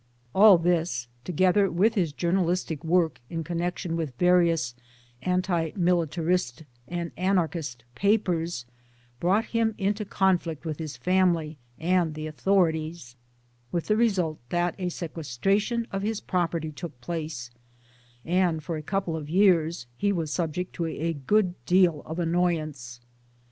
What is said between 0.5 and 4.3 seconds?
this, together with his journalistic work in connection with